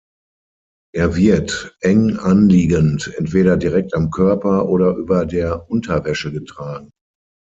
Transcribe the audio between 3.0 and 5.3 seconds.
entweder direkt am Körper oder über